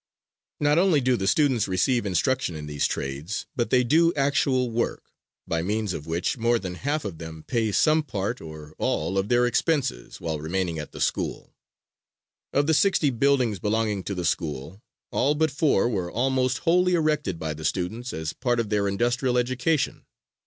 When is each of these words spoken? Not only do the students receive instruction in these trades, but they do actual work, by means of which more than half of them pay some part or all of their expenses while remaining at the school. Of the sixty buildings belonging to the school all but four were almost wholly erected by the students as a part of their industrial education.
Not 0.59 0.79
only 0.79 0.99
do 0.99 1.15
the 1.15 1.27
students 1.27 1.67
receive 1.67 2.07
instruction 2.07 2.55
in 2.55 2.65
these 2.65 2.87
trades, 2.87 3.45
but 3.55 3.69
they 3.69 3.83
do 3.83 4.11
actual 4.15 4.71
work, 4.71 5.03
by 5.47 5.61
means 5.61 5.93
of 5.93 6.07
which 6.07 6.39
more 6.39 6.57
than 6.57 6.73
half 6.73 7.05
of 7.05 7.19
them 7.19 7.43
pay 7.43 7.71
some 7.71 8.01
part 8.01 8.41
or 8.41 8.73
all 8.79 9.19
of 9.19 9.29
their 9.29 9.45
expenses 9.45 10.19
while 10.19 10.39
remaining 10.39 10.79
at 10.79 10.91
the 10.91 10.99
school. 10.99 11.53
Of 12.51 12.65
the 12.65 12.73
sixty 12.73 13.11
buildings 13.11 13.59
belonging 13.59 14.01
to 14.05 14.15
the 14.15 14.25
school 14.25 14.81
all 15.11 15.35
but 15.35 15.51
four 15.51 15.87
were 15.87 16.11
almost 16.11 16.61
wholly 16.65 16.95
erected 16.95 17.37
by 17.37 17.53
the 17.53 17.63
students 17.63 18.11
as 18.11 18.31
a 18.31 18.35
part 18.37 18.59
of 18.59 18.69
their 18.71 18.87
industrial 18.87 19.37
education. 19.37 20.07